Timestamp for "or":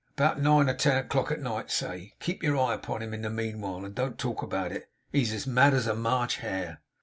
0.67-0.73